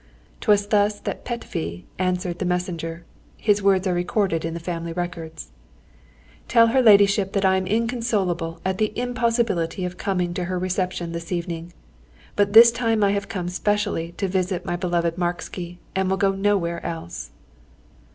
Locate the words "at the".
8.65-8.97